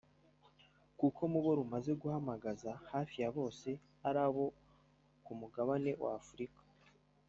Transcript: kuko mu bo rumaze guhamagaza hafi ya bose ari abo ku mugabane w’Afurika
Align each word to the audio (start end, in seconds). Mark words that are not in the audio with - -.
kuko 0.99 1.21
mu 1.31 1.39
bo 1.43 1.51
rumaze 1.59 1.91
guhamagaza 2.01 2.71
hafi 2.91 3.15
ya 3.23 3.29
bose 3.37 3.69
ari 4.07 4.19
abo 4.25 4.45
ku 5.23 5.31
mugabane 5.39 5.91
w’Afurika 6.03 6.61